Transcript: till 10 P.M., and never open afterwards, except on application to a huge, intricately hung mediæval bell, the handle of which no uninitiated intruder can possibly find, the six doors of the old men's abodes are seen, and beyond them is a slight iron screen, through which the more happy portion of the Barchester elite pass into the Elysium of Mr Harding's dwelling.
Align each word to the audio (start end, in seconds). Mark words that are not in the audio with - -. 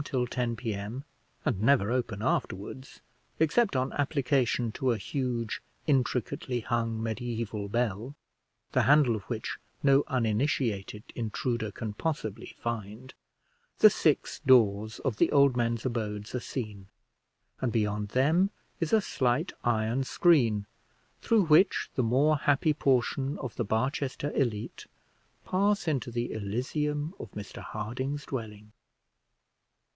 till 0.03 0.25
10 0.25 0.55
P.M., 0.55 1.03
and 1.45 1.61
never 1.61 1.91
open 1.91 2.23
afterwards, 2.23 3.01
except 3.39 3.75
on 3.75 3.93
application 3.93 4.71
to 4.71 4.89
a 4.91 4.97
huge, 4.97 5.61
intricately 5.85 6.61
hung 6.61 6.99
mediæval 6.99 7.69
bell, 7.71 8.15
the 8.71 8.81
handle 8.83 9.15
of 9.15 9.21
which 9.25 9.59
no 9.83 10.03
uninitiated 10.07 11.03
intruder 11.13 11.69
can 11.71 11.93
possibly 11.93 12.55
find, 12.59 13.13
the 13.77 13.91
six 13.91 14.39
doors 14.39 14.97
of 15.01 15.17
the 15.17 15.31
old 15.31 15.55
men's 15.55 15.85
abodes 15.85 16.33
are 16.33 16.39
seen, 16.39 16.87
and 17.61 17.71
beyond 17.71 18.09
them 18.09 18.49
is 18.79 18.91
a 18.91 19.01
slight 19.01 19.53
iron 19.63 20.03
screen, 20.03 20.65
through 21.21 21.43
which 21.45 21.91
the 21.93 22.01
more 22.03 22.37
happy 22.37 22.73
portion 22.73 23.37
of 23.37 23.55
the 23.55 23.63
Barchester 23.63 24.31
elite 24.33 24.87
pass 25.45 25.87
into 25.87 26.09
the 26.09 26.31
Elysium 26.33 27.13
of 27.19 27.29
Mr 27.33 27.61
Harding's 27.61 28.25
dwelling. 28.25 28.71